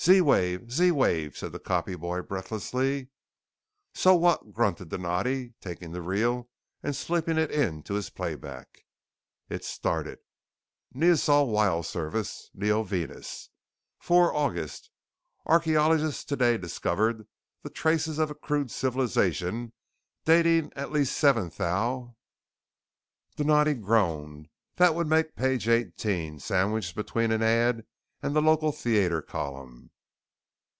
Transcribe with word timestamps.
"Z 0.00 0.20
wave! 0.20 0.70
Z 0.70 0.92
wave!" 0.92 1.36
said 1.36 1.50
the 1.50 1.58
copy 1.58 1.96
boy 1.96 2.22
breathlessly. 2.22 3.08
"So 3.94 4.14
what?" 4.14 4.52
grunted 4.54 4.90
Donatti, 4.90 5.54
taking 5.60 5.90
the 5.90 6.00
reel 6.00 6.48
and 6.84 6.94
slipping 6.94 7.36
it 7.36 7.50
into 7.50 7.94
his 7.94 8.08
playback. 8.08 8.84
It 9.50 9.64
started: 9.64 10.20
"Neosol 10.94 11.48
Wire 11.48 11.82
Service. 11.82 12.48
Neovenus, 12.54 13.48
Four 13.98 14.32
August. 14.32 14.88
Archeologists 15.44 16.22
today 16.22 16.56
discovered 16.58 17.26
the 17.64 17.68
traces 17.68 18.20
of 18.20 18.30
a 18.30 18.36
crude 18.36 18.70
civilization 18.70 19.72
dating 20.24 20.72
at 20.76 20.92
least 20.92 21.16
seven 21.16 21.50
thous" 21.50 22.10
Donatti 23.36 23.74
groaned. 23.74 24.48
That 24.76 24.94
would 24.94 25.08
make 25.08 25.34
page 25.36 25.66
eighteen, 25.66 26.38
sandwiched 26.38 26.94
between 26.94 27.32
an 27.32 27.42
ad 27.42 27.84
and 28.20 28.34
the 28.34 28.42
local 28.42 28.72
theatre 28.72 29.22
column. 29.22 29.90